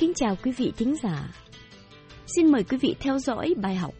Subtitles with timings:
[0.00, 1.28] Kính chào quý vị thính giả.
[2.36, 3.94] Xin mời quý vị theo dõi bài học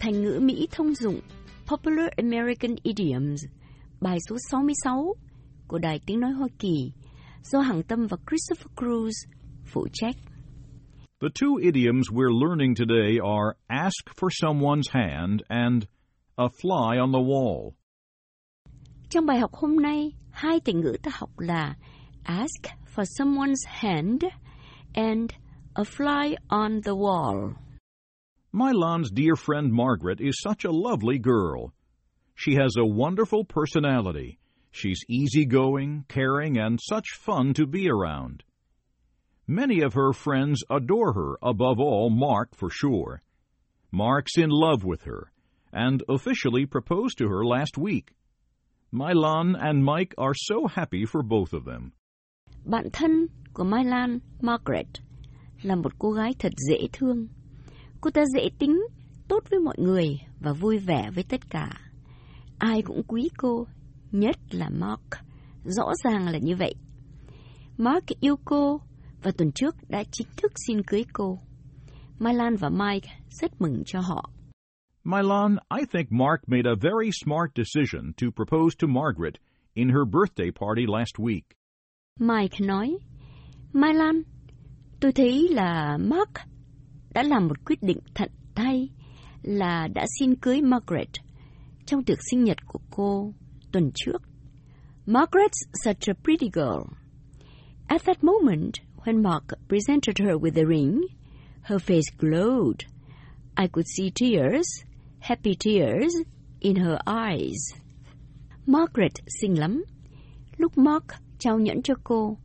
[0.00, 1.20] Thành ngữ Mỹ thông dụng
[1.66, 3.44] Popular American Idioms,
[4.00, 5.14] bài số 66
[5.68, 6.92] của Đài Tiếng Nói Hoa Kỳ
[7.42, 9.10] do Hằng Tâm và Christopher Cruz
[9.64, 10.16] phụ trách.
[11.20, 15.84] The two idioms we're learning today are ask for someone's hand and
[16.36, 17.70] a fly on the wall.
[19.10, 21.74] Trong bài học hôm nay, hai từ ngữ ta học là
[22.24, 22.62] ask
[22.94, 24.24] for someone's hand
[24.94, 25.30] and
[25.76, 27.54] a fly on the wall.
[28.52, 31.72] Milan's dear friend Margaret is such a lovely girl.
[32.36, 34.38] She has a wonderful personality.
[34.70, 38.44] She's easygoing, caring, and such fun to be around.
[39.46, 43.22] Many of her friends adore her, above all Mark for sure.
[43.90, 45.32] Mark's in love with her,
[45.72, 48.14] and officially proposed to her last week.
[48.92, 51.92] Milan and Mike are so happy for both of them.
[52.64, 55.00] Bạn thân của Milan, Margaret,
[55.64, 57.28] là một cô gái thật dễ thương.
[58.00, 58.80] Cô ta dễ tính,
[59.28, 61.80] tốt với mọi người và vui vẻ với tất cả.
[62.58, 63.66] Ai cũng quý cô,
[64.12, 65.24] nhất là Mark.
[65.64, 66.74] Rõ ràng là như vậy.
[67.78, 68.80] Mark yêu cô
[69.22, 71.38] và tuần trước đã chính thức xin cưới cô.
[72.18, 74.30] Milan và Mike rất mừng cho họ.
[75.04, 79.34] Milan, I think Mark made a very smart decision to propose to Margaret
[79.74, 81.42] in her birthday party last week.
[82.20, 82.98] Mike nói,
[83.72, 84.22] Milan,
[85.00, 86.30] tôi thấy là Mark
[87.14, 88.88] đã làm một quyết định thận tay
[89.42, 91.08] là đã xin cưới Margaret
[91.86, 93.32] trong tiệc sinh nhật của cô
[93.72, 94.22] tuần trước.
[95.06, 96.82] Margaret's such a pretty girl.
[97.86, 98.72] At that moment,
[99.04, 101.00] when Mark presented her with the ring,
[101.62, 102.86] her face glowed.
[103.56, 104.66] I could see tears,
[105.20, 106.12] happy tears,
[106.60, 107.74] in her eyes.
[108.66, 109.84] Margaret xinh lắm.
[110.56, 111.04] Lúc Mark
[111.38, 112.36] trao nhẫn cho cô,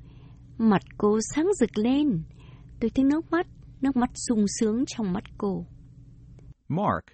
[0.57, 2.23] mặt cô sáng rực lên.
[2.79, 3.47] Tôi thấy nước mắt,
[3.81, 5.66] nước mắt sung sướng trong mắt cô.
[6.67, 7.06] Mark,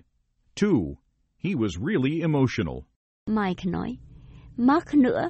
[0.61, 0.95] too,
[1.43, 2.75] he was really emotional.
[3.27, 3.97] Mike nói,
[4.57, 5.29] Mark nữa.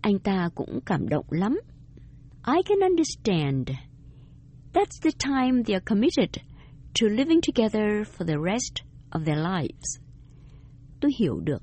[0.00, 1.60] Anh ta cũng cảm động lắm.
[2.46, 3.68] I can understand.
[4.72, 6.30] That's the time they are committed
[7.00, 9.98] to living together for the rest of their lives.
[11.00, 11.62] Tôi hiểu được.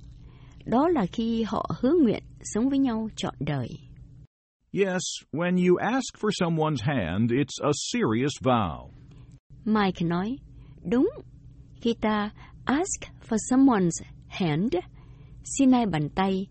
[0.65, 3.67] Đó là khi họ hứa nguyện sống với nhau trọn đời.
[4.75, 5.01] Yes,
[5.31, 8.89] when you ask for someone's hand, it's a serious vow.
[9.66, 10.38] Mike nói,
[10.89, 11.07] đúng.
[11.81, 12.31] Khi ta
[12.66, 14.75] ask for someone's hand,
[15.44, 16.47] xin ai bàn tay,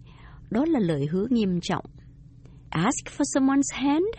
[0.51, 1.85] đó là lời hứa nghiêm trọng.
[2.71, 4.15] Ask for someone's hand?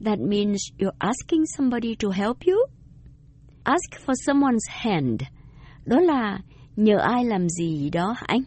[0.00, 2.66] That means you're asking somebody to help you?
[3.64, 5.22] Ask for someone's hand.
[5.84, 6.38] Đó là
[6.76, 8.42] nhờ ai làm gì đó anh?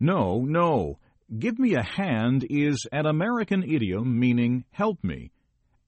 [0.00, 0.76] No, no.
[1.28, 5.32] Give me a hand is an American idiom meaning help me.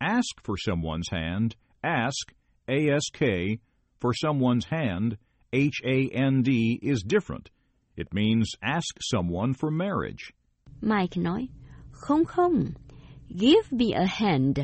[0.01, 1.55] Ask for someone's hand,
[1.85, 2.33] ask,
[2.69, 3.61] A-S-K,
[4.01, 5.17] for someone's hand,
[5.53, 7.51] H-A-N-D, is different.
[7.97, 10.33] It means ask someone for marriage.
[10.81, 11.49] Mike nói,
[11.93, 12.75] không không,
[13.29, 14.59] give me a hand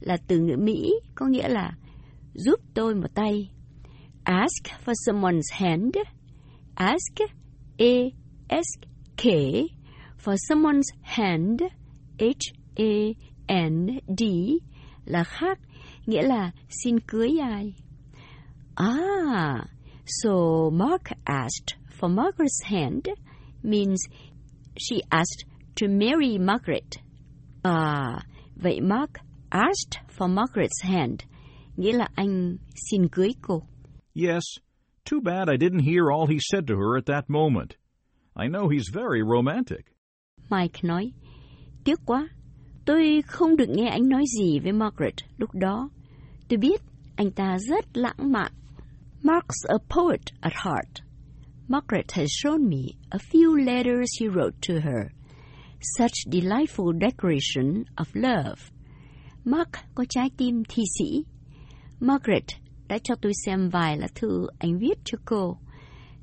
[0.00, 1.72] là từ ngữ Mỹ, có nghĩa là
[2.34, 3.50] giúp tôi một tay.
[4.24, 5.96] Ask for someone's hand,
[6.74, 7.20] ask,
[7.78, 9.26] A-S-K,
[10.26, 11.62] for someone's hand,
[12.18, 13.10] H-A-N-D,
[15.04, 15.58] là khác,
[16.06, 17.74] nghĩa là xin cưới ai.
[18.74, 19.64] Ah,
[20.06, 20.30] so
[20.72, 23.08] Mark asked for Margaret's hand
[23.62, 24.00] means
[24.76, 25.44] she asked
[25.76, 26.98] to marry Margaret.
[27.62, 28.20] À,
[28.56, 29.10] vậy Mark
[29.50, 31.18] asked for Margaret's hand,
[31.76, 32.56] nghĩa là anh
[32.90, 33.62] xin cưới cô.
[34.14, 34.42] Yes,
[35.04, 37.76] too bad I didn't hear all he said to her at that moment.
[38.34, 39.95] I know he's very romantic.
[40.50, 41.12] Mike nói,
[41.84, 42.28] tiếc quá,
[42.84, 45.88] tôi không được nghe anh nói gì với Margaret lúc đó.
[46.48, 46.80] Tôi biết
[47.16, 48.52] anh ta rất lãng mạn.
[49.22, 51.06] Mark's a poet at heart.
[51.68, 55.10] Margaret has shown me a few letters he wrote to her.
[55.80, 58.62] Such delightful declaration of love.
[59.44, 61.24] Mark có trái tim thi sĩ.
[62.00, 62.44] Margaret
[62.88, 65.58] đã cho tôi xem vài lá thư anh viết cho cô.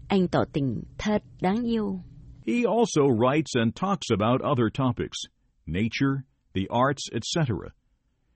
[0.08, 2.00] Anh tỏ tình thật đáng yêu.
[2.46, 5.18] He also writes and talks about other topics
[5.66, 7.72] nature, the arts, etc.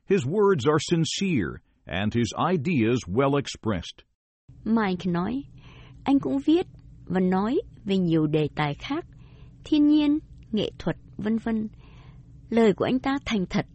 [0.06, 4.04] His words are sincere and his ideas well expressed.
[4.63, 5.44] Mike nói,
[6.04, 6.68] anh cũng viết
[7.06, 9.06] và nói về nhiều đề tài khác,
[9.63, 10.19] thiên nhiên,
[10.51, 11.68] nghệ thuật, vân vân.
[12.50, 13.65] Lời của anh ta thành thật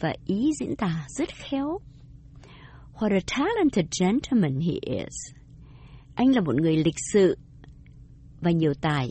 [0.00, 1.78] và ý diễn tả rất khéo.
[2.94, 5.34] What a talented gentleman he is.
[6.14, 7.36] Anh là một người lịch sự
[8.40, 9.08] và nhiều tài.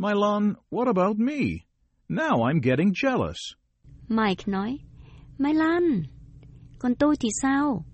[0.00, 1.66] Milan, what about me?
[2.08, 3.56] Now I'm getting jealous.
[4.08, 4.78] Mike nói,
[5.38, 6.02] Mai Lan,
[6.78, 7.84] Còn tôi thì sao?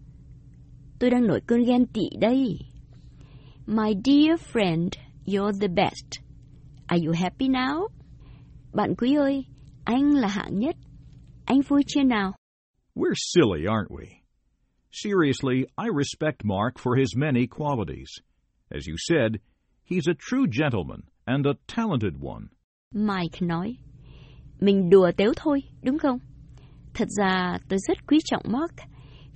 [0.98, 2.58] Tôi đang nổi cơn ghen tị đây.
[3.66, 4.88] My dear friend,
[5.26, 6.20] you're the best.
[6.86, 7.88] Are you happy now?
[8.72, 9.44] Bạn quý ơi,
[9.84, 10.76] anh là hạng nhất.
[11.44, 12.32] Anh vui chưa nào?
[12.94, 14.06] We're silly, aren't we?
[14.92, 18.10] Seriously, I respect Mark for his many qualities.
[18.70, 19.40] As you said,
[19.84, 22.48] he's a true gentleman and a talented one.
[22.92, 23.76] Mike nói,
[24.60, 26.18] mình đùa tếu thôi, đúng không?
[26.94, 28.74] Thật ra tôi rất quý trọng Mark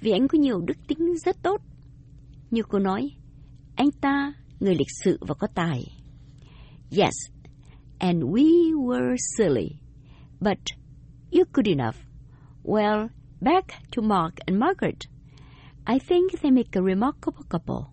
[0.01, 1.61] vì anh có nhiều đức tính rất tốt.
[2.51, 3.11] Như cô nói,
[3.77, 5.83] anh ta người lịch sự và có tài.
[6.91, 7.15] Yes,
[7.99, 9.69] and we were silly,
[10.41, 10.59] but
[11.31, 11.97] you're good enough.
[12.65, 13.09] Well,
[13.41, 14.99] back to Mark and Margaret.
[15.87, 17.85] I think they make a remarkable couple.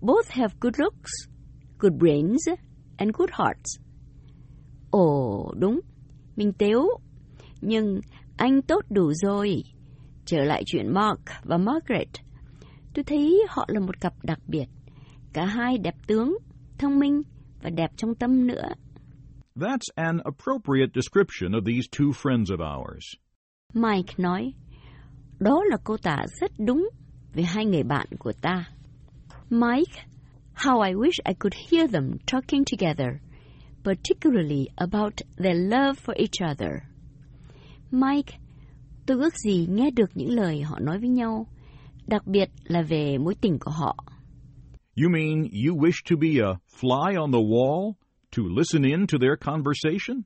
[0.00, 1.10] Both have good looks,
[1.78, 2.48] good brains,
[2.96, 3.80] and good hearts.
[4.90, 5.80] Ồ, đúng,
[6.36, 6.88] mình tếu.
[7.60, 8.00] Nhưng
[8.36, 9.62] anh tốt đủ rồi.
[10.24, 12.08] Trở lại chuyện Mark và Margaret.
[12.94, 14.66] Tôi thấy họ là một cặp đặc biệt.
[15.32, 16.38] Cả hai đẹp tướng,
[16.78, 17.22] thông minh
[17.62, 18.68] và đẹp trong tâm nữa.
[19.56, 23.04] That's an appropriate description of these two friends of ours.
[23.74, 24.52] Mike nói,
[25.38, 26.88] đó là cô tả rất đúng
[27.34, 28.64] về hai người bạn của ta.
[29.50, 30.02] Mike,
[30.54, 33.20] how I wish I could hear them talking together,
[33.82, 36.82] particularly about their love for each other.
[37.90, 38.38] Mike,
[39.06, 41.46] tôi ước gì nghe được những lời họ nói với nhau,
[42.06, 43.96] đặc biệt là về mối tình của họ.
[44.96, 47.92] You mean you wish to be a fly on the wall
[48.36, 50.22] to listen in to their conversation?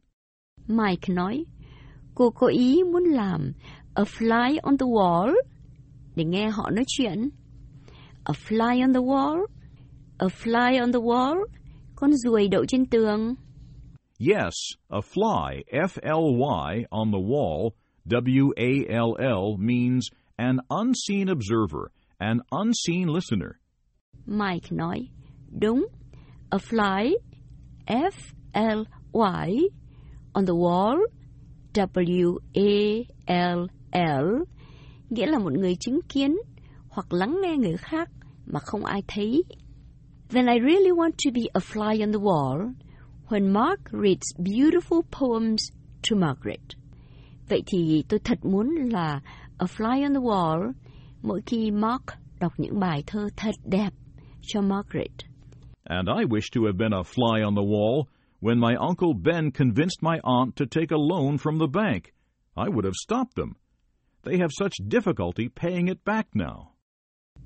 [0.67, 1.45] Mike nói,
[2.15, 3.53] cô có ý muốn làm
[3.95, 5.35] a fly on the wall
[6.17, 7.29] để nghe họ nói chuyện.
[8.25, 9.47] A fly on the wall?
[10.21, 11.37] A fly on the wall?
[11.97, 13.35] Con ruồi đậu trên tường.
[14.21, 14.55] Yes,
[14.89, 17.71] a fly, F-L-Y, on the wall,
[18.09, 23.51] W-A-L-L, means an unseen observer, an unseen listener.
[24.27, 25.09] Mike nói,
[25.61, 25.87] đúng,
[26.51, 27.15] a fly,
[27.87, 29.69] F-L-Y,
[30.33, 30.99] on the wall,
[31.75, 32.45] W-A-L-L,
[35.11, 36.37] nghĩa là một người chứng kiến
[36.89, 38.11] hoặc lắng nghe người khác
[38.47, 39.45] mà không ai thấy.
[40.31, 42.75] Then I really want to be a fly on the wall
[43.29, 45.71] when Mark reads beautiful poems
[46.03, 46.75] to Margaret.
[47.49, 49.21] Vậy thì tôi thật muốn là
[49.59, 50.73] a fly on the wall
[51.23, 52.03] mỗi khi Mark
[52.41, 53.93] đọc những bài thơ thật đẹp
[54.43, 55.25] cho Margaret.
[55.85, 58.07] And I wish to have been a fly on the wall
[58.41, 62.13] when my Uncle Ben convinced my aunt to take a loan from the bank.
[62.55, 63.55] I would have stopped them.
[64.25, 66.73] They have such difficulty paying it back now.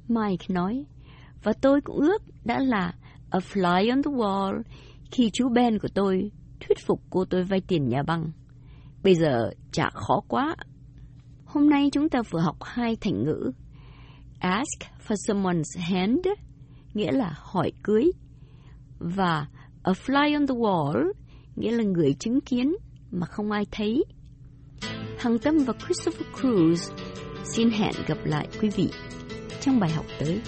[0.09, 0.87] Mike nói,
[1.43, 2.95] và tôi cũng ước đã là
[3.31, 4.63] a fly on the wall
[5.11, 6.31] khi chú Ben của tôi
[6.61, 8.31] thuyết phục cô tôi vay tiền nhà băng.
[9.03, 10.57] Bây giờ chả khó quá.
[11.45, 13.53] Hôm nay chúng ta vừa học hai thành ngữ.
[14.39, 16.27] Ask for someone's hand,
[16.95, 18.11] nghĩa là hỏi cưới.
[18.99, 19.47] Và
[19.83, 21.13] a fly on the wall,
[21.57, 22.75] nghĩa là người chứng kiến
[23.11, 24.05] mà không ai thấy.
[25.19, 26.93] Hằng Tâm và Christopher Cruz
[27.45, 28.91] xin hẹn gặp lại quý vị
[29.61, 30.41] trong bài học tới.